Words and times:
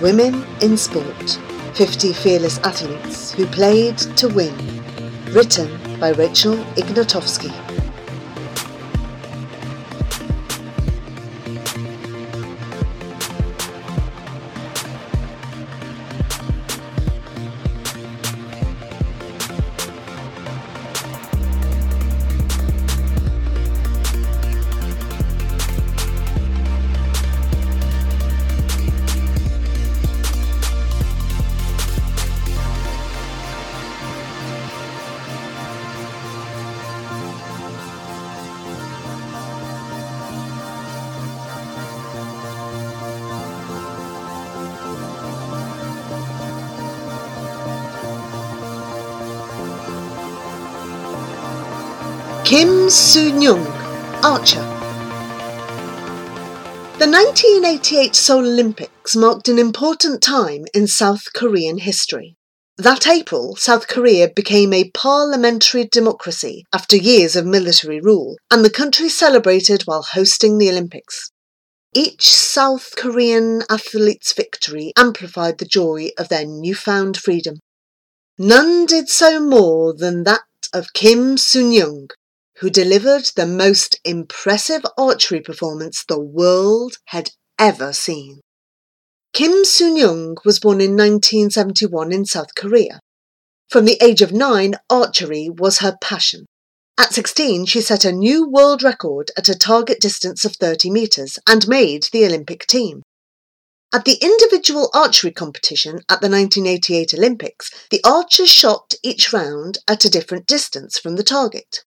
Women 0.00 0.46
in 0.60 0.76
Sport 0.76 1.40
50 1.74 2.12
Fearless 2.12 2.58
Athletes 2.58 3.32
Who 3.32 3.46
Played 3.46 3.98
to 3.98 4.28
Win. 4.28 4.54
Written 5.32 5.98
by 5.98 6.10
Rachel 6.10 6.54
Ignotofsky. 6.76 7.77
Kim 52.48 52.88
Soo-nyung, 52.88 53.62
archer. 54.24 54.64
The 56.98 57.06
1988 57.06 58.14
Seoul 58.14 58.38
Olympics 58.38 59.14
marked 59.14 59.48
an 59.48 59.58
important 59.58 60.22
time 60.22 60.64
in 60.72 60.86
South 60.86 61.34
Korean 61.34 61.76
history. 61.76 62.36
That 62.78 63.06
April, 63.06 63.54
South 63.56 63.86
Korea 63.86 64.30
became 64.34 64.72
a 64.72 64.90
parliamentary 64.92 65.84
democracy 65.92 66.64
after 66.72 66.96
years 66.96 67.36
of 67.36 67.44
military 67.44 68.00
rule, 68.00 68.36
and 68.50 68.64
the 68.64 68.70
country 68.70 69.10
celebrated 69.10 69.82
while 69.82 70.02
hosting 70.02 70.56
the 70.56 70.70
Olympics. 70.70 71.30
Each 71.92 72.30
South 72.30 72.94
Korean 72.96 73.62
athlete's 73.68 74.32
victory 74.32 74.94
amplified 74.96 75.58
the 75.58 75.66
joy 75.66 76.12
of 76.16 76.30
their 76.30 76.46
newfound 76.46 77.18
freedom. 77.18 77.56
None 78.38 78.86
did 78.86 79.10
so 79.10 79.38
more 79.38 79.92
than 79.92 80.24
that 80.24 80.40
of 80.72 80.94
Kim 80.94 81.36
Soo-nyung, 81.36 82.08
who 82.60 82.70
delivered 82.70 83.24
the 83.36 83.46
most 83.46 84.00
impressive 84.04 84.82
archery 84.96 85.40
performance 85.40 86.04
the 86.04 86.20
world 86.20 86.96
had 87.06 87.30
ever 87.58 87.92
seen. 87.92 88.40
Kim 89.32 89.64
Soo-nyung 89.64 90.36
was 90.44 90.58
born 90.58 90.80
in 90.80 90.96
1971 90.96 92.12
in 92.12 92.24
South 92.24 92.54
Korea. 92.56 92.98
From 93.68 93.84
the 93.84 93.98
age 94.02 94.22
of 94.22 94.32
nine, 94.32 94.74
archery 94.90 95.48
was 95.48 95.78
her 95.78 95.96
passion. 96.00 96.46
At 96.98 97.12
16, 97.12 97.66
she 97.66 97.80
set 97.80 98.04
a 98.04 98.10
new 98.10 98.48
world 98.48 98.82
record 98.82 99.30
at 99.36 99.48
a 99.48 99.54
target 99.54 100.00
distance 100.00 100.44
of 100.44 100.56
30 100.56 100.90
metres 100.90 101.38
and 101.46 101.68
made 101.68 102.08
the 102.10 102.24
Olympic 102.24 102.66
team. 102.66 103.02
At 103.94 104.04
the 104.04 104.18
individual 104.20 104.90
archery 104.92 105.30
competition 105.30 106.00
at 106.08 106.20
the 106.20 106.28
1988 106.28 107.14
Olympics, 107.14 107.70
the 107.90 108.02
archers 108.04 108.50
shot 108.50 108.94
each 109.02 109.32
round 109.32 109.78
at 109.86 110.04
a 110.04 110.10
different 110.10 110.46
distance 110.46 110.98
from 110.98 111.16
the 111.16 111.22
target. 111.22 111.84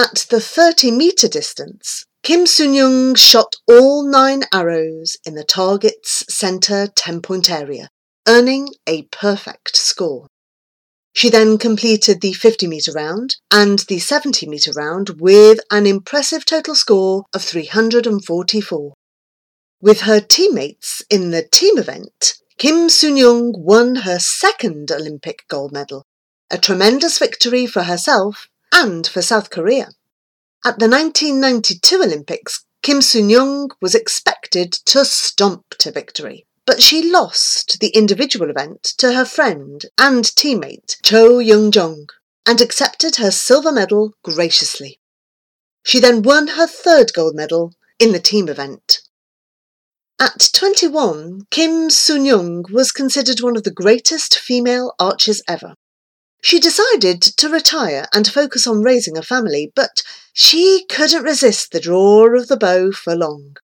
At 0.00 0.24
the 0.30 0.40
30 0.40 0.92
metre 0.92 1.28
distance, 1.28 2.06
Kim 2.22 2.46
Soo-nyung 2.46 3.18
shot 3.18 3.56
all 3.68 4.02
nine 4.02 4.44
arrows 4.50 5.18
in 5.26 5.34
the 5.34 5.44
target's 5.44 6.24
centre 6.34 6.86
10 6.86 7.20
point 7.20 7.50
area, 7.50 7.90
earning 8.26 8.70
a 8.86 9.02
perfect 9.12 9.76
score. 9.76 10.26
She 11.12 11.28
then 11.28 11.58
completed 11.58 12.22
the 12.22 12.32
50 12.32 12.66
metre 12.66 12.92
round 12.92 13.36
and 13.50 13.80
the 13.80 13.98
70 13.98 14.48
metre 14.48 14.72
round 14.72 15.20
with 15.20 15.60
an 15.70 15.86
impressive 15.86 16.46
total 16.46 16.74
score 16.74 17.26
of 17.34 17.42
344. 17.42 18.94
With 19.82 20.00
her 20.00 20.20
teammates 20.20 21.02
in 21.10 21.30
the 21.30 21.42
team 21.42 21.76
event, 21.76 22.38
Kim 22.56 22.88
Soo-nyung 22.88 23.52
won 23.54 23.96
her 23.96 24.18
second 24.18 24.90
Olympic 24.90 25.44
gold 25.48 25.72
medal, 25.72 26.06
a 26.50 26.56
tremendous 26.56 27.18
victory 27.18 27.66
for 27.66 27.82
herself 27.82 28.48
and 28.72 29.06
for 29.06 29.22
South 29.22 29.50
Korea. 29.50 29.88
At 30.64 30.78
the 30.78 30.88
1992 30.88 32.02
Olympics, 32.02 32.64
Kim 32.82 33.02
Soo-nyung 33.02 33.70
was 33.80 33.94
expected 33.94 34.72
to 34.72 35.04
stomp 35.04 35.64
to 35.78 35.90
victory, 35.90 36.46
but 36.66 36.82
she 36.82 37.10
lost 37.10 37.78
the 37.80 37.88
individual 37.88 38.50
event 38.50 38.82
to 38.98 39.12
her 39.12 39.24
friend 39.24 39.86
and 39.98 40.24
teammate 40.24 40.96
Cho 41.02 41.38
Youn-jeong 41.38 42.06
and 42.46 42.60
accepted 42.60 43.16
her 43.16 43.30
silver 43.30 43.72
medal 43.72 44.14
graciously. 44.22 44.98
She 45.82 46.00
then 46.00 46.22
won 46.22 46.48
her 46.48 46.66
third 46.66 47.12
gold 47.12 47.34
medal 47.34 47.72
in 47.98 48.12
the 48.12 48.20
team 48.20 48.48
event. 48.48 49.00
At 50.18 50.50
21, 50.52 51.46
Kim 51.50 51.88
Soo-nyung 51.88 52.70
was 52.70 52.92
considered 52.92 53.40
one 53.40 53.56
of 53.56 53.62
the 53.62 53.70
greatest 53.70 54.38
female 54.38 54.94
archers 54.98 55.42
ever. 55.48 55.74
She 56.42 56.58
decided 56.58 57.20
to 57.22 57.48
retire 57.48 58.06
and 58.14 58.26
focus 58.26 58.66
on 58.66 58.82
raising 58.82 59.18
a 59.18 59.22
family, 59.22 59.72
but 59.74 60.02
she 60.32 60.86
couldn't 60.88 61.22
resist 61.22 61.70
the 61.70 61.80
draw 61.80 62.34
of 62.34 62.48
the 62.48 62.56
bow 62.56 62.92
for 62.92 63.14
long. 63.14 63.56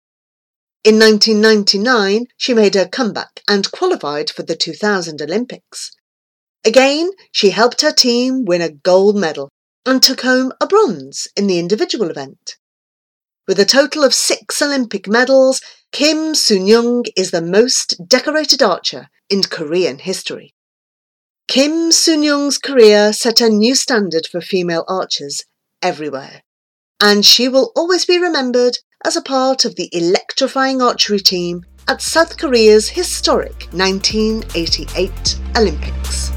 In 0.84 1.00
1999, 1.00 2.28
she 2.38 2.54
made 2.54 2.76
her 2.76 2.88
comeback 2.88 3.42
and 3.48 3.72
qualified 3.72 4.30
for 4.30 4.44
the 4.44 4.56
2000 4.56 5.22
Olympics. 5.22 5.92
Again, 6.66 7.12
she 7.32 7.52
helped 7.52 7.82
her 7.82 7.92
team 7.92 8.44
win 8.44 8.62
a 8.62 8.70
gold 8.70 9.16
medal 9.16 9.50
and 9.86 10.02
took 10.02 10.22
home 10.22 10.52
a 10.60 10.68
bronze 10.68 11.28
in 11.36 11.48
the 11.48 11.60
individual 11.60 12.10
event. 12.10 12.58
With 13.48 13.60
a 13.60 13.66
total 13.66 14.04
of 14.04 14.16
six 14.16 14.62
Olympic 14.62 15.08
medals, 15.08 15.62
Kim 15.92 16.34
Soo-nyung 16.34 17.06
is 17.16 17.30
the 17.30 17.42
most 17.42 17.96
decorated 18.08 18.64
archer 18.64 19.10
in 19.30 19.44
Korean 19.44 20.00
history. 20.00 20.55
Kim 21.48 21.92
Soo-nyung's 21.92 22.58
career 22.58 23.14
set 23.14 23.40
a 23.40 23.50
new 23.50 23.76
standard 23.76 24.26
for 24.26 24.42
female 24.42 24.84
archers 24.88 25.44
everywhere, 25.82 26.42
and 27.00 27.24
she 27.24 27.48
will 27.48 27.72
always 27.76 28.04
be 28.04 28.18
remembered 28.18 28.80
as 29.06 29.16
a 29.16 29.22
part 29.22 29.64
of 29.64 29.76
the 29.76 29.88
electrifying 29.92 30.82
archery 30.82 31.20
team 31.20 31.64
at 31.88 32.02
South 32.02 32.38
Korea's 32.40 32.90
historic 32.90 33.68
1988 33.72 35.40
Olympics. 35.56 36.35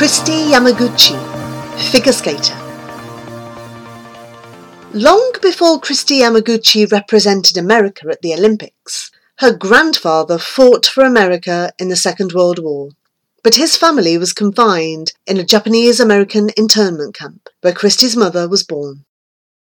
Kristi 0.00 0.48
Yamaguchi, 0.50 1.14
figure 1.92 2.14
skater. 2.14 2.56
Long 4.94 5.32
before 5.42 5.78
Kristi 5.78 6.22
Yamaguchi 6.22 6.90
represented 6.90 7.58
America 7.58 8.08
at 8.10 8.22
the 8.22 8.32
Olympics, 8.32 9.10
her 9.40 9.52
grandfather 9.52 10.38
fought 10.38 10.86
for 10.86 11.04
America 11.04 11.74
in 11.78 11.90
the 11.90 11.96
Second 11.96 12.32
World 12.32 12.58
War, 12.58 12.92
but 13.44 13.56
his 13.56 13.76
family 13.76 14.16
was 14.16 14.32
confined 14.32 15.12
in 15.26 15.36
a 15.36 15.44
Japanese 15.44 16.00
American 16.00 16.48
internment 16.56 17.14
camp 17.14 17.50
where 17.60 17.74
Kristi's 17.74 18.16
mother 18.16 18.48
was 18.48 18.62
born. 18.62 19.04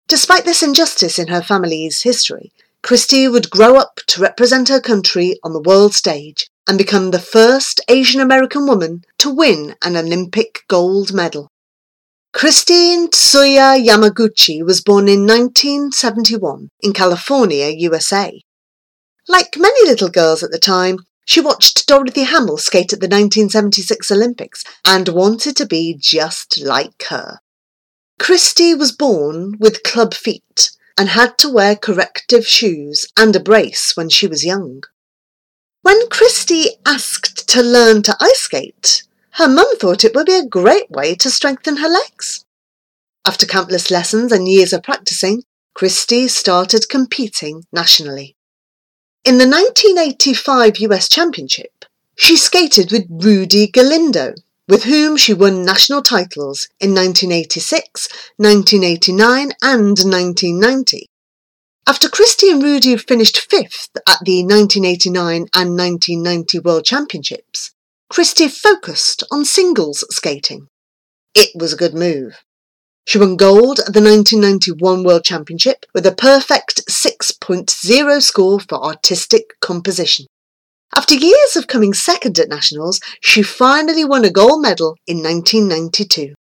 Despite 0.08 0.44
this 0.44 0.64
injustice 0.64 1.16
in 1.16 1.28
her 1.28 1.42
family's 1.42 2.02
history, 2.02 2.50
Kristi 2.82 3.30
would 3.30 3.50
grow 3.50 3.76
up 3.76 4.00
to 4.08 4.20
represent 4.20 4.68
her 4.68 4.80
country 4.80 5.38
on 5.44 5.52
the 5.52 5.62
world 5.62 5.94
stage 5.94 6.50
and 6.66 6.78
become 6.78 7.10
the 7.10 7.18
first 7.18 7.80
Asian 7.88 8.20
American 8.20 8.66
woman 8.66 9.02
to 9.18 9.30
win 9.30 9.74
an 9.82 9.96
Olympic 9.96 10.60
gold 10.68 11.12
medal. 11.12 11.48
Kristine 12.34 13.08
Tsuya 13.10 13.78
Yamaguchi 13.78 14.64
was 14.64 14.80
born 14.80 15.06
in 15.06 15.26
1971 15.26 16.68
in 16.80 16.92
California, 16.92 17.68
USA. 17.68 18.40
Like 19.28 19.56
many 19.56 19.88
little 19.88 20.10
girls 20.10 20.42
at 20.42 20.50
the 20.50 20.58
time, 20.58 20.98
she 21.24 21.40
watched 21.40 21.86
Dorothy 21.86 22.24
Hamill 22.24 22.58
skate 22.58 22.92
at 22.92 23.00
the 23.00 23.06
1976 23.06 24.10
Olympics 24.10 24.64
and 24.84 25.08
wanted 25.08 25.56
to 25.56 25.66
be 25.66 25.96
just 25.98 26.60
like 26.60 27.04
her. 27.08 27.38
Kristi 28.20 28.76
was 28.76 28.92
born 28.92 29.56
with 29.58 29.82
club 29.82 30.12
feet 30.12 30.70
and 30.98 31.08
had 31.10 31.38
to 31.38 31.48
wear 31.48 31.76
corrective 31.76 32.46
shoes 32.46 33.06
and 33.16 33.34
a 33.34 33.40
brace 33.40 33.96
when 33.96 34.08
she 34.08 34.26
was 34.26 34.44
young. 34.44 34.82
When 35.84 36.08
Kristi 36.08 36.68
asked 36.86 37.46
to 37.48 37.60
learn 37.60 38.02
to 38.04 38.16
ice 38.18 38.40
skate, 38.40 39.02
her 39.32 39.46
mum 39.46 39.76
thought 39.76 40.02
it 40.02 40.14
would 40.14 40.24
be 40.24 40.34
a 40.34 40.46
great 40.46 40.90
way 40.90 41.14
to 41.16 41.30
strengthen 41.30 41.76
her 41.76 41.88
legs. 41.88 42.46
After 43.26 43.44
countless 43.44 43.90
lessons 43.90 44.32
and 44.32 44.48
years 44.48 44.72
of 44.72 44.82
practicing, 44.82 45.42
Kristi 45.76 46.30
started 46.30 46.88
competing 46.88 47.64
nationally. 47.70 48.34
In 49.26 49.36
the 49.36 49.46
1985 49.46 50.78
US 50.88 51.06
Championship, 51.06 51.84
she 52.16 52.34
skated 52.34 52.90
with 52.90 53.04
Rudy 53.10 53.66
Galindo, 53.66 54.32
with 54.66 54.84
whom 54.84 55.18
she 55.18 55.34
won 55.34 55.66
national 55.66 56.02
titles 56.02 56.66
in 56.80 56.94
1986, 56.94 58.08
1989 58.38 59.52
and 59.60 59.98
1990. 59.98 61.10
After 61.86 62.08
Kristi 62.08 62.50
and 62.50 62.62
Rudy 62.62 62.96
finished 62.96 63.38
fifth 63.50 63.90
at 64.08 64.20
the 64.24 64.42
1989 64.42 65.48
and 65.52 65.76
1990 65.76 66.60
World 66.60 66.86
Championships, 66.86 67.72
Kristi 68.10 68.50
focused 68.50 69.22
on 69.30 69.44
singles 69.44 70.02
skating. 70.08 70.68
It 71.34 71.50
was 71.54 71.74
a 71.74 71.76
good 71.76 71.92
move. 71.92 72.42
She 73.06 73.18
won 73.18 73.36
gold 73.36 73.80
at 73.80 73.92
the 73.92 74.00
1991 74.00 75.04
World 75.04 75.24
Championship 75.24 75.84
with 75.92 76.06
a 76.06 76.14
perfect 76.14 76.86
6.0 76.86 78.22
score 78.22 78.60
for 78.60 78.82
artistic 78.82 79.60
composition. 79.60 80.24
After 80.96 81.14
years 81.14 81.54
of 81.54 81.66
coming 81.66 81.92
second 81.92 82.38
at 82.38 82.48
nationals, 82.48 82.98
she 83.20 83.42
finally 83.42 84.06
won 84.06 84.24
a 84.24 84.30
gold 84.30 84.62
medal 84.62 84.96
in 85.06 85.22
1992. 85.22 86.32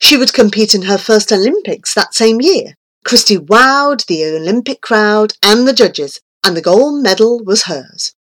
She 0.00 0.16
would 0.16 0.32
compete 0.32 0.74
in 0.74 0.82
her 0.82 0.96
first 0.96 1.32
Olympics 1.32 1.92
that 1.92 2.14
same 2.14 2.40
year, 2.40 2.76
Kristi 3.04 3.36
wowed 3.38 4.06
the 4.06 4.24
Olympic 4.24 4.80
crowd 4.80 5.34
and 5.42 5.68
the 5.68 5.72
judges, 5.72 6.20
and 6.42 6.56
the 6.56 6.62
gold 6.62 7.02
medal 7.02 7.42
was 7.44 7.64
hers. 7.64 8.14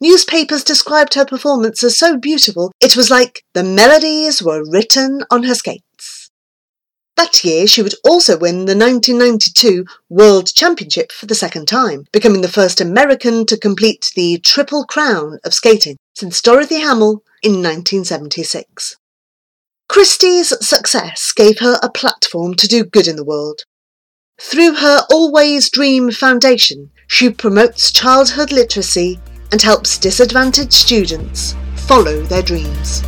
Newspapers 0.00 0.64
described 0.64 1.14
her 1.14 1.24
performance 1.24 1.82
as 1.82 1.98
so 1.98 2.18
beautiful 2.18 2.72
it 2.80 2.96
was 2.96 3.10
like 3.10 3.44
the 3.54 3.62
melodies 3.62 4.42
were 4.42 4.64
written 4.70 5.24
on 5.30 5.44
her 5.44 5.54
skates. 5.54 6.30
That 7.16 7.44
year, 7.44 7.66
she 7.66 7.80
would 7.80 7.94
also 8.04 8.38
win 8.38 8.66
the 8.66 8.76
1992 8.76 9.86
World 10.10 10.52
Championship 10.54 11.10
for 11.12 11.24
the 11.24 11.34
second 11.34 11.66
time, 11.66 12.04
becoming 12.12 12.42
the 12.42 12.48
first 12.48 12.78
American 12.78 13.46
to 13.46 13.56
complete 13.56 14.12
the 14.14 14.38
Triple 14.38 14.84
Crown 14.84 15.38
of 15.42 15.54
skating 15.54 15.96
since 16.14 16.42
Dorothy 16.42 16.80
Hamill 16.80 17.22
in 17.42 17.62
1976. 17.62 18.96
Kristi's 19.90 20.52
success 20.66 21.32
gave 21.34 21.60
her 21.60 21.78
a 21.82 21.90
platform 21.90 22.54
to 22.54 22.68
do 22.68 22.84
good 22.84 23.08
in 23.08 23.16
the 23.16 23.24
world. 23.24 23.62
Through 24.38 24.74
her 24.74 25.06
Always 25.10 25.70
Dream 25.70 26.10
Foundation, 26.10 26.90
she 27.06 27.30
promotes 27.30 27.90
childhood 27.90 28.52
literacy 28.52 29.18
and 29.50 29.62
helps 29.62 29.96
disadvantaged 29.96 30.74
students 30.74 31.54
follow 31.88 32.20
their 32.20 32.42
dreams. 32.42 33.02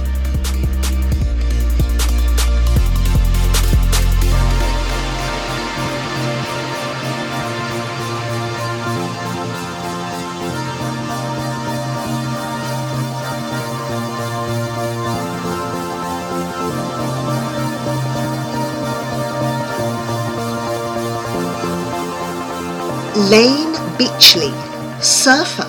Layne 23.28 23.75
Beachley, 23.98 24.54
surfer. 25.02 25.69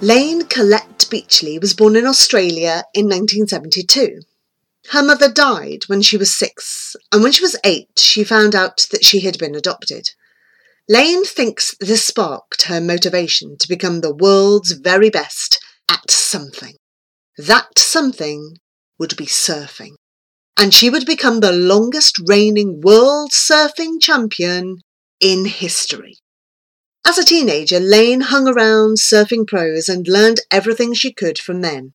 Layne 0.00 0.42
Collette 0.46 1.06
Beachley 1.08 1.60
was 1.60 1.74
born 1.74 1.94
in 1.94 2.08
Australia 2.08 2.82
in 2.92 3.04
1972. 3.04 4.22
Her 4.90 5.02
mother 5.04 5.30
died 5.30 5.84
when 5.86 6.02
she 6.02 6.16
was 6.16 6.34
six, 6.34 6.96
and 7.12 7.22
when 7.22 7.30
she 7.30 7.44
was 7.44 7.54
eight, 7.62 8.00
she 8.00 8.24
found 8.24 8.56
out 8.56 8.88
that 8.90 9.04
she 9.04 9.20
had 9.20 9.38
been 9.38 9.54
adopted. 9.54 10.10
Layne 10.88 11.24
thinks 11.24 11.76
this 11.78 12.04
sparked 12.04 12.62
her 12.62 12.80
motivation 12.80 13.56
to 13.58 13.68
become 13.68 14.00
the 14.00 14.16
world's 14.16 14.72
very 14.72 15.08
best 15.08 15.60
at 15.88 16.10
something. 16.10 16.74
That 17.36 17.78
something 17.78 18.56
would 18.98 19.16
be 19.16 19.26
surfing. 19.26 19.92
And 20.56 20.74
she 20.74 20.90
would 20.90 21.06
become 21.06 21.38
the 21.38 21.52
longest 21.52 22.20
reigning 22.26 22.80
world 22.80 23.30
surfing 23.30 24.00
champion 24.00 24.78
in 25.20 25.44
history. 25.44 26.18
As 27.06 27.18
a 27.18 27.24
teenager, 27.24 27.80
Layne 27.80 28.20
hung 28.20 28.46
around 28.46 28.98
surfing 28.98 29.46
pros 29.46 29.88
and 29.88 30.06
learned 30.06 30.40
everything 30.50 30.92
she 30.92 31.12
could 31.12 31.38
from 31.38 31.62
them. 31.62 31.94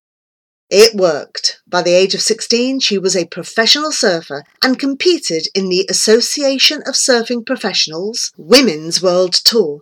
It 0.70 0.96
worked. 0.96 1.60
By 1.68 1.84
the 1.84 1.94
age 1.94 2.16
of 2.16 2.22
16, 2.22 2.80
she 2.80 2.98
was 2.98 3.16
a 3.16 3.28
professional 3.28 3.92
surfer 3.92 4.44
and 4.64 4.80
competed 4.80 5.48
in 5.54 5.70
the 5.70 5.86
Association 5.88 6.82
of 6.88 6.96
Surfing 6.96 7.46
Professionals 7.46 8.32
Women's 8.38 9.02
World 9.02 9.34
Tour. 9.34 9.82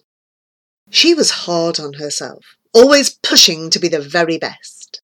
She 0.89 1.13
was 1.13 1.31
hard 1.31 1.79
on 1.79 1.93
herself, 1.93 2.43
always 2.73 3.17
pushing 3.23 3.69
to 3.69 3.79
be 3.79 3.87
the 3.87 4.01
very 4.01 4.37
best. 4.37 5.01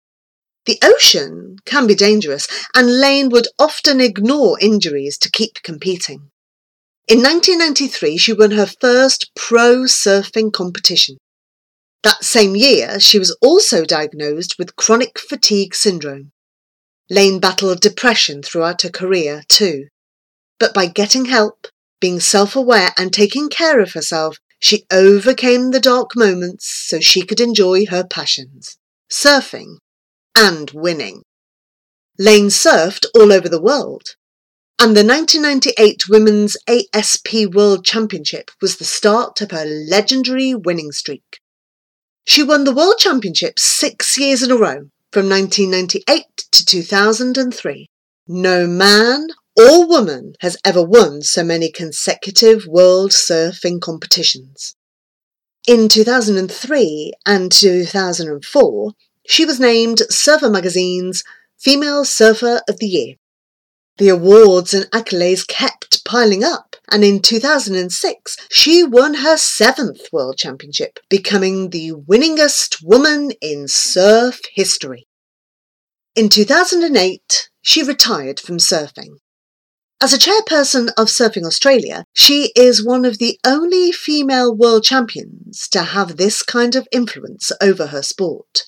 The 0.65 0.79
ocean 0.81 1.57
can 1.65 1.88
be 1.88 1.95
dangerous, 1.95 2.47
and 2.74 3.01
Layne 3.01 3.27
would 3.29 3.50
often 3.59 4.00
ignore 4.00 4.57
injuries 4.62 5.18
to 5.18 5.29
keep 5.29 5.62
competing. 5.63 6.31
In 7.07 7.19
1993, 7.19 8.17
she 8.17 8.33
won 8.33 8.51
her 8.51 8.65
first 8.65 9.31
pro 9.35 9.83
surfing 9.83 10.53
competition. 10.53 11.17
That 12.03 12.23
same 12.23 12.55
year, 12.55 13.00
she 13.00 13.19
was 13.19 13.35
also 13.41 13.83
diagnosed 13.83 14.55
with 14.57 14.75
chronic 14.75 15.19
fatigue 15.19 15.75
syndrome. 15.75 16.31
Layne 17.09 17.39
battled 17.39 17.81
depression 17.81 18.41
throughout 18.41 18.81
her 18.83 18.89
career, 18.89 19.44
too. 19.50 19.88
But 20.59 20.73
by 20.73 20.85
getting 20.85 21.25
help, 21.25 21.67
being 22.00 22.19
self 22.19 22.55
aware, 22.55 22.94
and 22.97 23.11
taking 23.11 23.50
care 23.50 23.79
of 23.79 23.94
herself, 23.94 24.38
she 24.59 24.85
overcame 24.91 25.71
the 25.71 25.79
dark 25.79 26.15
moments 26.15 26.65
so 26.65 27.01
she 27.01 27.23
could 27.25 27.41
enjoy 27.41 27.85
her 27.88 28.05
passions 28.05 28.77
surfing 29.13 29.77
and 30.35 30.71
winning. 30.71 31.21
Layne 32.17 32.47
surfed 32.47 33.05
all 33.13 33.31
over 33.31 33.47
the 33.47 33.61
world. 33.61 34.15
And 34.80 34.98
the 34.98 35.06
1998 35.06 36.10
Women's 36.10 36.58
ASP 36.68 37.54
World 37.54 37.86
Championship 37.86 38.52
was 38.62 38.78
the 38.78 38.84
start 38.84 39.40
of 39.42 39.52
her 39.52 39.66
legendary 39.66 40.54
winning 40.54 40.92
streak. 40.92 41.40
She 42.25 42.44
won 42.44 42.64
the 42.64 42.74
World 42.74 42.98
Championship 42.98 43.60
six 43.60 44.18
years 44.18 44.44
in 44.44 44.52
a 44.52 44.58
row, 44.58 44.90
from 45.12 45.30
1998 45.30 46.25
to 46.52 46.66
2003. 46.66 47.88
No 48.27 48.65
man 48.65 49.27
or 49.56 49.88
woman 49.88 50.34
has 50.39 50.58
ever 50.65 50.84
won 50.84 51.22
so 51.22 51.44
many 51.44 51.70
consecutive 51.70 52.65
world 52.65 53.12
surfing 53.12 53.80
competitions. 53.80 54.75
In 55.68 55.88
2003 55.88 57.13
and 57.25 57.51
2004, 57.51 58.92
she 59.27 59.46
was 59.46 59.60
named 59.60 60.01
Surfer 60.10 60.50
Magazine's 60.50 61.24
Female 61.60 62.03
Surfer 62.03 62.62
of 62.68 62.80
the 62.80 62.88
Year. 62.88 63.15
The 63.97 64.09
awards 64.09 64.73
and 64.73 64.89
accolades 64.91 65.47
kept 65.47 66.03
piling 66.03 66.43
up, 66.43 66.75
and 66.89 67.03
in 67.03 67.21
2006 67.21 68.38
she 68.50 68.83
won 68.83 69.15
her 69.15 69.38
seventh 69.38 70.12
World 70.12 70.38
Championship, 70.38 71.00
becoming 71.09 71.69
the 71.69 71.91
winningest 71.91 72.83
woman 72.83 73.31
in 73.39 73.67
surf 73.67 74.41
history. 74.53 75.07
In 76.15 76.29
2008, 76.29 77.50
she 77.62 77.83
retired 77.83 78.39
from 78.39 78.57
surfing. 78.57 79.17
As 80.01 80.12
a 80.12 80.17
chairperson 80.17 80.89
of 80.97 81.07
Surfing 81.07 81.45
Australia, 81.45 82.03
she 82.13 82.51
is 82.57 82.85
one 82.85 83.05
of 83.05 83.19
the 83.19 83.39
only 83.45 83.91
female 83.91 84.53
world 84.53 84.83
champions 84.83 85.67
to 85.69 85.81
have 85.81 86.17
this 86.17 86.43
kind 86.43 86.75
of 86.75 86.88
influence 86.91 87.51
over 87.62 87.88
her 87.88 88.01
sport. 88.01 88.63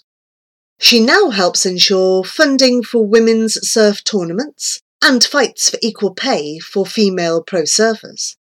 She 0.79 1.00
now 1.00 1.32
helps 1.32 1.65
ensure 1.65 2.24
funding 2.24 2.84
for 2.84 3.05
women's 3.05 3.55
surf 3.67 4.03
tournaments, 4.03 4.82
and 5.04 5.24
fights 5.24 5.70
for 5.70 5.78
equal 5.82 6.14
pay 6.14 6.60
for 6.60 6.86
female 6.86 7.42
pro 7.42 7.64
surfers. 7.64 8.36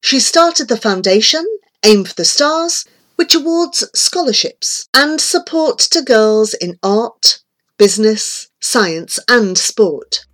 She 0.00 0.20
started 0.20 0.68
the 0.68 0.76
foundation, 0.76 1.44
Aim 1.84 2.04
for 2.04 2.14
the 2.14 2.24
Stars, 2.24 2.84
which 3.16 3.34
awards 3.34 3.88
scholarships 3.94 4.88
and 4.94 5.20
support 5.20 5.78
to 5.78 6.02
girls 6.02 6.54
in 6.54 6.78
art, 6.82 7.40
business, 7.78 8.48
science, 8.60 9.18
and 9.28 9.56
sport. 9.56 10.26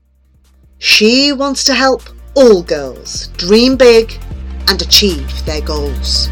She 0.78 1.32
wants 1.32 1.64
to 1.64 1.74
help 1.74 2.02
all 2.34 2.62
girls 2.62 3.28
dream 3.36 3.76
big 3.76 4.16
and 4.68 4.80
achieve 4.80 5.44
their 5.44 5.60
goals. 5.60 6.28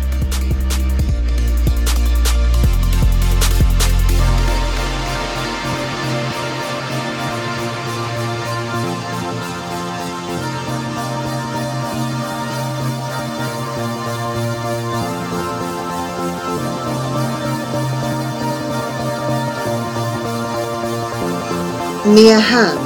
Mia 22.16 22.40
Hamm, 22.40 22.78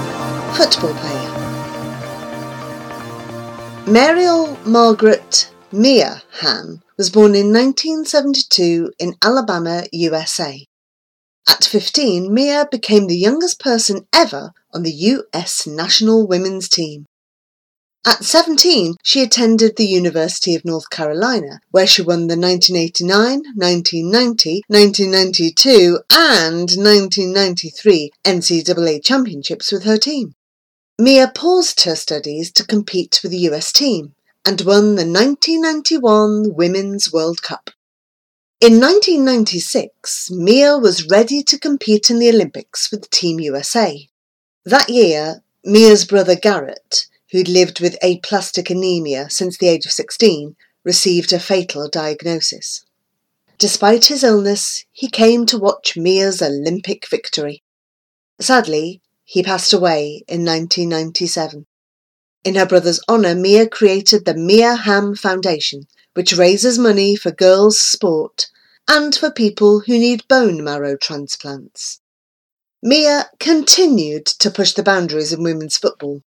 football 0.54 0.92
player. 0.92 1.30
Mariel 3.87 4.56
Margaret 4.66 5.54
Mia 5.70 6.25
Hamm 6.40 6.82
was 6.96 7.10
born 7.10 7.37
in 7.37 7.52
1972 7.52 8.90
in 8.99 9.14
Alabama, 9.22 9.84
USA. 9.92 10.66
At 11.49 11.62
15, 11.62 12.34
Mia 12.34 12.66
became 12.72 13.06
the 13.06 13.16
youngest 13.16 13.60
person 13.60 14.08
ever 14.12 14.50
on 14.75 14.82
the 14.82 14.90
US 14.90 15.64
national 15.64 16.26
women's 16.26 16.68
team. 16.68 17.06
At 18.07 18.25
17, 18.25 18.97
she 19.02 19.23
attended 19.23 19.76
the 19.76 19.87
University 19.87 20.54
of 20.54 20.64
North 20.64 20.88
Carolina, 20.88 21.61
where 21.71 21.87
she 21.87 22.00
won 22.00 22.28
the 22.28 22.37
1989, 22.37 23.42
1990, 23.54 24.62
1992, 24.69 26.00
and 26.11 26.71
1993 26.71 28.11
NCAA 28.25 29.04
championships 29.04 29.71
with 29.71 29.83
her 29.83 29.99
team. 29.99 30.35
Mia 30.99 31.30
paused 31.35 31.83
her 31.83 31.95
studies 31.95 32.50
to 32.52 32.64
compete 32.64 33.21
with 33.23 33.33
the 33.33 33.49
US 33.50 33.71
team 33.71 34.14
and 34.47 34.62
won 34.62 34.95
the 34.95 35.04
1991 35.04 36.54
Women's 36.54 37.12
World 37.12 37.42
Cup. 37.42 37.69
In 38.62 38.80
1996, 38.80 40.30
Mia 40.30 40.78
was 40.78 41.07
ready 41.11 41.42
to 41.42 41.59
compete 41.59 42.09
in 42.09 42.19
the 42.19 42.30
Olympics 42.30 42.90
with 42.90 43.11
Team 43.11 43.40
USA. 43.40 44.09
That 44.64 44.88
year, 44.88 45.42
Mia's 45.62 46.07
brother 46.07 46.35
Garrett 46.35 47.07
who'd 47.32 47.49
lived 47.49 47.80
with 47.80 47.96
aplastic 48.02 48.70
anemia 48.70 49.30
since 49.30 49.56
the 49.56 49.68
age 49.68 49.87
of 49.87 49.92
16, 49.92 50.56
received 50.84 51.32
a 51.32 51.38
fatal 51.38 51.88
diagnosis. 51.88 52.84
Despite 53.58 54.06
his 54.06 54.25
illness, 54.25 54.84
he 54.90 55.08
came 55.08 55.44
to 55.46 55.58
watch 55.58 55.96
Mia's 55.96 56.40
Olympic 56.40 57.06
victory. 57.08 57.62
Sadly, 58.40 59.02
he 59.25 59.42
passed 59.42 59.72
away 59.72 60.25
in 60.26 60.44
1997. 60.44 61.66
In 62.42 62.54
her 62.54 62.64
brother's 62.64 63.00
honour, 63.08 63.34
Mia 63.34 63.68
created 63.68 64.25
the 64.25 64.34
Mia 64.34 64.75
Hamm 64.75 65.14
Foundation, 65.14 65.87
which 66.14 66.32
raises 66.32 66.78
money 66.78 67.14
for 67.14 67.30
girls' 67.30 67.80
sport 67.80 68.46
and 68.88 69.14
for 69.14 69.30
people 69.30 69.80
who 69.80 69.99
need 69.99 70.26
bone 70.26 70.64
marrow 70.64 70.96
transplants. 70.96 72.00
Mia 72.82 73.30
continued 73.38 74.25
to 74.25 74.50
push 74.50 74.72
the 74.72 74.82
boundaries 74.82 75.34
in 75.34 75.42
women's 75.42 75.76
football. 75.76 76.22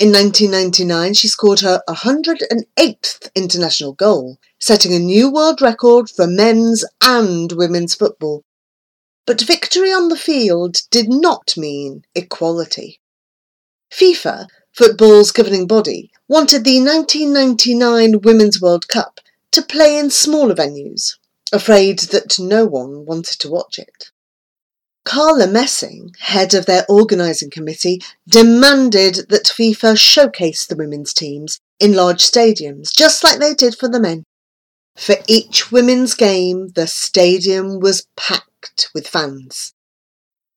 In 0.00 0.12
1999, 0.12 1.12
she 1.12 1.28
scored 1.28 1.60
her 1.60 1.82
108th 1.86 3.30
international 3.34 3.92
goal, 3.92 4.38
setting 4.58 4.94
a 4.94 4.98
new 4.98 5.30
world 5.30 5.60
record 5.60 6.08
for 6.08 6.26
men's 6.26 6.86
and 7.02 7.52
women's 7.52 7.94
football. 7.94 8.42
But 9.26 9.42
victory 9.42 9.92
on 9.92 10.08
the 10.08 10.16
field 10.16 10.78
did 10.90 11.10
not 11.10 11.54
mean 11.58 12.06
equality. 12.14 12.98
FIFA, 13.92 14.46
football's 14.72 15.32
governing 15.32 15.66
body, 15.66 16.10
wanted 16.28 16.64
the 16.64 16.80
1999 16.80 18.22
Women's 18.22 18.58
World 18.58 18.88
Cup 18.88 19.20
to 19.50 19.60
play 19.60 19.98
in 19.98 20.08
smaller 20.08 20.54
venues, 20.54 21.16
afraid 21.52 21.98
that 22.08 22.38
no 22.38 22.64
one 22.64 23.04
wanted 23.04 23.38
to 23.40 23.50
watch 23.50 23.78
it. 23.78 24.10
Carla 25.04 25.46
Messing, 25.46 26.14
head 26.18 26.54
of 26.54 26.66
their 26.66 26.84
organising 26.88 27.50
committee, 27.50 28.00
demanded 28.28 29.28
that 29.28 29.46
FIFA 29.46 29.98
showcase 29.98 30.66
the 30.66 30.76
women's 30.76 31.12
teams 31.12 31.58
in 31.78 31.94
large 31.94 32.20
stadiums, 32.20 32.94
just 32.94 33.24
like 33.24 33.38
they 33.38 33.54
did 33.54 33.74
for 33.74 33.88
the 33.88 34.00
men. 34.00 34.24
For 34.96 35.16
each 35.26 35.72
women's 35.72 36.14
game, 36.14 36.68
the 36.74 36.86
stadium 36.86 37.80
was 37.80 38.06
packed 38.16 38.90
with 38.94 39.08
fans. 39.08 39.72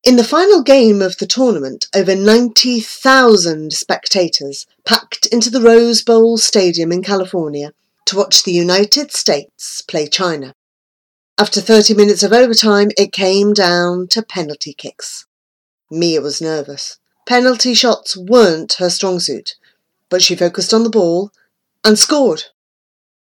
In 0.04 0.16
the 0.16 0.24
final 0.24 0.62
game 0.62 1.00
of 1.00 1.16
the 1.16 1.26
tournament, 1.26 1.86
over 1.94 2.14
90,000 2.14 3.72
spectators 3.72 4.66
packed 4.84 5.24
into 5.26 5.48
the 5.48 5.62
Rose 5.62 6.02
Bowl 6.02 6.36
Stadium 6.36 6.92
in 6.92 7.02
California 7.02 7.72
to 8.04 8.16
watch 8.16 8.42
the 8.42 8.52
United 8.52 9.12
States 9.12 9.80
play 9.80 10.06
China. 10.06 10.54
After 11.36 11.60
30 11.60 11.94
minutes 11.94 12.22
of 12.22 12.32
overtime, 12.32 12.92
it 12.96 13.10
came 13.10 13.54
down 13.54 14.06
to 14.08 14.22
penalty 14.22 14.72
kicks. 14.72 15.26
Mia 15.90 16.20
was 16.20 16.40
nervous. 16.40 16.98
Penalty 17.26 17.74
shots 17.74 18.16
weren't 18.16 18.74
her 18.74 18.88
strong 18.88 19.18
suit, 19.18 19.56
but 20.08 20.22
she 20.22 20.36
focused 20.36 20.72
on 20.72 20.84
the 20.84 20.90
ball 20.90 21.32
and 21.82 21.98
scored. 21.98 22.44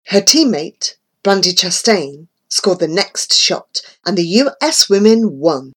Her 0.05 0.21
teammate, 0.21 0.95
Brandi 1.21 1.53
Chastain, 1.53 2.29
scored 2.47 2.79
the 2.79 2.87
next 2.87 3.33
shot, 3.33 3.81
and 4.05 4.17
the 4.17 4.41
US 4.41 4.87
women 4.89 5.37
won, 5.37 5.73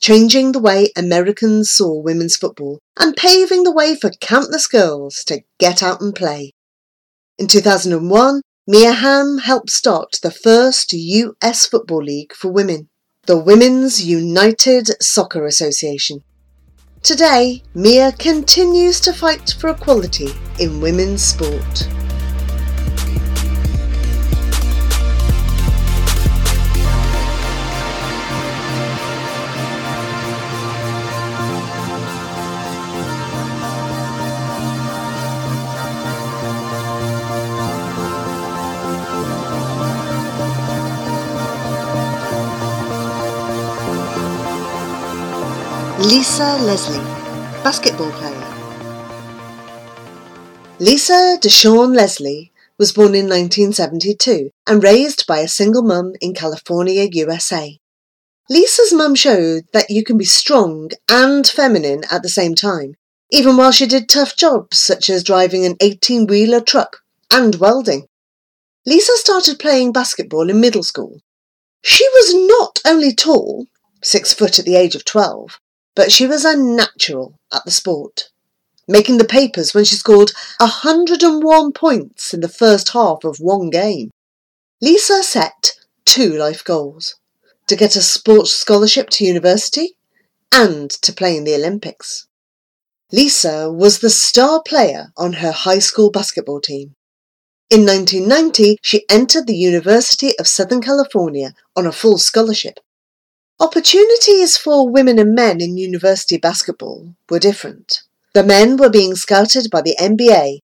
changing 0.00 0.52
the 0.52 0.58
way 0.58 0.92
Americans 0.98 1.70
saw 1.70 1.98
women's 1.98 2.36
football 2.36 2.78
and 2.98 3.16
paving 3.16 3.62
the 3.62 3.72
way 3.72 3.96
for 3.96 4.10
countless 4.20 4.66
girls 4.66 5.24
to 5.24 5.44
get 5.58 5.82
out 5.82 6.02
and 6.02 6.14
play. 6.14 6.52
In 7.38 7.46
2001, 7.46 8.42
Mia 8.66 8.92
Hamm 8.92 9.38
helped 9.38 9.70
start 9.70 10.18
the 10.22 10.30
first 10.30 10.92
US 10.92 11.66
Football 11.66 12.04
League 12.04 12.34
for 12.34 12.52
women, 12.52 12.90
the 13.24 13.38
Women's 13.38 14.04
United 14.04 15.02
Soccer 15.02 15.46
Association. 15.46 16.22
Today, 17.02 17.62
Mia 17.74 18.12
continues 18.12 19.00
to 19.00 19.14
fight 19.14 19.54
for 19.58 19.70
equality 19.70 20.28
in 20.58 20.82
women's 20.82 21.22
sport. 21.22 21.88
Lisa 46.10 46.58
Leslie, 46.62 46.98
basketball 47.62 48.10
player. 48.10 48.34
Lisa 50.80 51.38
Deshawn 51.40 51.94
Leslie 51.94 52.50
was 52.78 52.92
born 52.92 53.14
in 53.14 53.28
1972 53.28 54.50
and 54.66 54.82
raised 54.82 55.24
by 55.28 55.38
a 55.38 55.46
single 55.46 55.84
mum 55.84 56.14
in 56.20 56.34
California, 56.34 57.08
USA. 57.12 57.78
Lisa's 58.48 58.92
mum 58.92 59.14
showed 59.14 59.68
that 59.72 59.88
you 59.88 60.02
can 60.02 60.18
be 60.18 60.24
strong 60.24 60.90
and 61.08 61.46
feminine 61.46 62.02
at 62.10 62.24
the 62.24 62.28
same 62.28 62.56
time, 62.56 62.96
even 63.30 63.56
while 63.56 63.70
she 63.70 63.86
did 63.86 64.08
tough 64.08 64.36
jobs 64.36 64.80
such 64.80 65.08
as 65.08 65.22
driving 65.22 65.64
an 65.64 65.76
18 65.80 66.26
wheeler 66.26 66.60
truck 66.60 67.02
and 67.30 67.54
welding. 67.54 68.08
Lisa 68.84 69.12
started 69.14 69.60
playing 69.60 69.92
basketball 69.92 70.50
in 70.50 70.60
middle 70.60 70.82
school. 70.82 71.20
She 71.84 72.08
was 72.08 72.34
not 72.34 72.80
only 72.84 73.14
tall, 73.14 73.68
six 74.02 74.34
foot 74.34 74.58
at 74.58 74.64
the 74.64 74.74
age 74.74 74.96
of 74.96 75.04
12, 75.04 75.60
but 75.94 76.12
she 76.12 76.26
was 76.26 76.44
a 76.44 76.56
natural 76.56 77.34
at 77.52 77.64
the 77.64 77.70
sport, 77.70 78.30
making 78.86 79.18
the 79.18 79.24
papers 79.24 79.74
when 79.74 79.84
she 79.84 79.96
scored 79.96 80.32
101 80.58 81.72
points 81.72 82.32
in 82.32 82.40
the 82.40 82.48
first 82.48 82.90
half 82.90 83.24
of 83.24 83.38
one 83.38 83.70
game. 83.70 84.10
Lisa 84.80 85.22
set 85.22 85.72
two 86.04 86.32
life 86.32 86.64
goals 86.64 87.16
to 87.66 87.76
get 87.76 87.96
a 87.96 88.02
sports 88.02 88.52
scholarship 88.52 89.10
to 89.10 89.24
university 89.24 89.96
and 90.52 90.90
to 90.90 91.12
play 91.12 91.36
in 91.36 91.44
the 91.44 91.54
Olympics. 91.54 92.26
Lisa 93.12 93.70
was 93.70 93.98
the 93.98 94.10
star 94.10 94.62
player 94.62 95.12
on 95.16 95.34
her 95.34 95.52
high 95.52 95.78
school 95.78 96.10
basketball 96.10 96.60
team. 96.60 96.94
In 97.68 97.86
1990, 97.86 98.78
she 98.82 99.04
entered 99.08 99.46
the 99.46 99.54
University 99.54 100.36
of 100.38 100.48
Southern 100.48 100.80
California 100.80 101.52
on 101.76 101.86
a 101.86 101.92
full 101.92 102.18
scholarship 102.18 102.80
Opportunities 103.60 104.56
for 104.56 104.88
women 104.88 105.18
and 105.18 105.34
men 105.34 105.60
in 105.60 105.76
university 105.76 106.38
basketball 106.38 107.14
were 107.28 107.38
different. 107.38 108.04
The 108.32 108.42
men 108.42 108.78
were 108.78 108.88
being 108.88 109.14
scouted 109.14 109.70
by 109.70 109.82
the 109.82 109.94
NBA, 110.00 110.60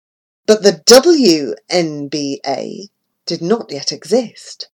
but 0.47 0.63
the 0.63 0.81
WNBA 0.87 2.89
did 3.27 3.43
not 3.43 3.71
yet 3.71 3.93
exist. 3.93 4.71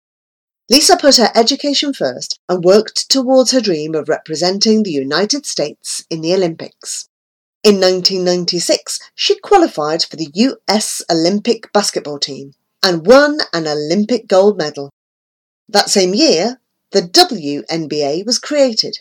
Lisa 0.71 0.97
put 0.97 1.17
her 1.17 1.33
education 1.35 1.93
first 1.93 2.39
and 2.49 2.63
worked 2.63 3.11
towards 3.11 3.51
her 3.51 3.61
dream 3.61 3.97
of 3.97 4.09
representing 4.09 4.85
the 4.85 4.93
United 4.93 5.45
States 5.45 6.05
in 6.09 6.21
the 6.21 6.33
Olympics. 6.33 7.09
In 7.65 7.81
1996, 7.81 9.01
she 9.17 9.37
qualified 9.41 10.05
for 10.05 10.15
the 10.15 10.31
US 10.35 11.03
Olympic 11.11 11.73
basketball 11.73 12.21
team 12.21 12.55
and 12.85 13.05
won 13.05 13.41
an 13.53 13.67
Olympic 13.67 14.29
gold 14.29 14.57
medal. 14.57 14.91
That 15.69 15.91
same 15.91 16.15
year, 16.15 16.61
the 16.93 17.03
WNBA 17.03 18.25
was 18.25 18.39
created. 18.39 19.01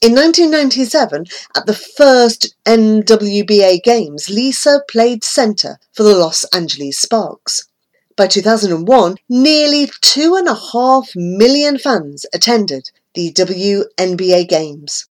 In 0.00 0.14
1997, 0.14 1.26
at 1.56 1.66
the 1.66 1.74
first 1.74 2.54
WNBA 2.64 3.82
Games, 3.82 4.30
Lisa 4.30 4.82
played 4.88 5.24
centre 5.24 5.78
for 5.92 6.04
the 6.04 6.14
Los 6.14 6.44
Angeles 6.54 6.98
Sparks. 6.98 7.68
By 8.16 8.28
2001, 8.28 9.16
nearly 9.28 9.90
two 10.00 10.36
and 10.36 10.46
a 10.46 10.54
half 10.54 11.10
million 11.16 11.78
fans 11.78 12.26
attended 12.32 12.90
the 13.14 13.32
WNBA 13.32 14.48
Games. 14.48 15.06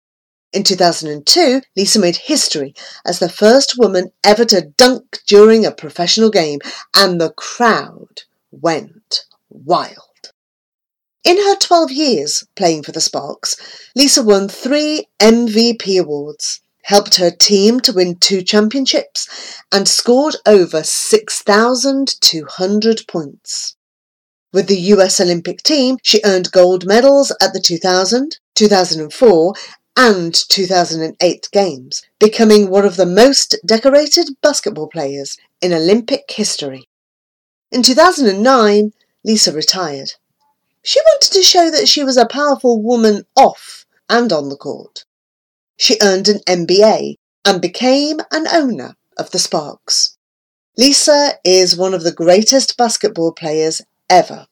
In 0.52 0.62
2002, 0.62 1.62
Lisa 1.76 1.98
made 1.98 2.16
history 2.16 2.74
as 3.06 3.18
the 3.18 3.28
first 3.28 3.78
woman 3.78 4.12
ever 4.22 4.44
to 4.44 4.72
dunk 4.76 5.20
during 5.26 5.64
a 5.64 5.72
professional 5.72 6.30
game, 6.30 6.60
and 6.94 7.20
the 7.20 7.30
crowd 7.30 8.22
went 8.50 9.24
wild. 9.48 10.13
In 11.24 11.38
her 11.38 11.56
12 11.56 11.90
years 11.90 12.44
playing 12.54 12.82
for 12.82 12.92
the 12.92 13.00
Sparks, 13.00 13.56
Lisa 13.96 14.22
won 14.22 14.46
three 14.46 15.06
MVP 15.18 15.98
awards, 15.98 16.60
helped 16.82 17.14
her 17.14 17.30
team 17.30 17.80
to 17.80 17.94
win 17.94 18.16
two 18.16 18.42
championships, 18.42 19.26
and 19.72 19.88
scored 19.88 20.36
over 20.44 20.84
6,200 20.84 23.08
points. 23.08 23.74
With 24.52 24.66
the 24.66 24.76
US 24.92 25.18
Olympic 25.18 25.62
team, 25.62 25.96
she 26.02 26.20
earned 26.26 26.52
gold 26.52 26.84
medals 26.84 27.32
at 27.40 27.54
the 27.54 27.60
2000, 27.60 28.36
2004, 28.54 29.54
and 29.96 30.34
2008 30.34 31.48
Games, 31.52 32.02
becoming 32.20 32.68
one 32.68 32.84
of 32.84 32.96
the 32.96 33.06
most 33.06 33.56
decorated 33.64 34.28
basketball 34.42 34.88
players 34.88 35.38
in 35.62 35.72
Olympic 35.72 36.24
history. 36.28 36.86
In 37.72 37.82
2009, 37.82 38.92
Lisa 39.24 39.52
retired. 39.52 40.12
She 40.86 41.00
wanted 41.00 41.32
to 41.32 41.42
show 41.42 41.70
that 41.70 41.88
she 41.88 42.04
was 42.04 42.18
a 42.18 42.26
powerful 42.26 42.80
woman 42.80 43.24
off 43.34 43.86
and 44.10 44.30
on 44.30 44.50
the 44.50 44.56
court. 44.56 45.06
She 45.78 45.96
earned 46.02 46.28
an 46.28 46.40
MBA 46.46 47.14
and 47.42 47.62
became 47.62 48.20
an 48.30 48.46
owner 48.48 48.94
of 49.16 49.30
the 49.30 49.38
Sparks. 49.38 50.18
Lisa 50.76 51.38
is 51.42 51.74
one 51.74 51.94
of 51.94 52.02
the 52.02 52.12
greatest 52.12 52.76
basketball 52.76 53.32
players 53.32 53.80
ever 54.10 54.46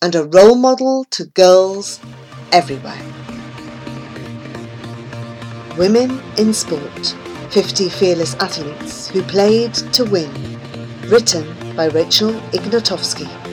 and 0.00 0.14
a 0.14 0.24
role 0.24 0.54
model 0.54 1.04
to 1.10 1.26
girls 1.26 2.00
everywhere. 2.52 3.02
Women 5.76 6.22
in 6.38 6.54
Sport 6.54 7.14
50 7.50 7.90
Fearless 7.90 8.34
Athletes 8.36 9.08
Who 9.08 9.22
Played 9.22 9.74
to 9.92 10.06
Win. 10.06 10.32
Written 11.02 11.76
by 11.76 11.88
Rachel 11.88 12.32
Ignotofsky. 12.52 13.45